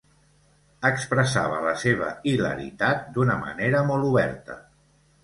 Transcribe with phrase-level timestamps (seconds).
[0.87, 4.57] Expressava la seva hilaritat d'una manera molt oberta.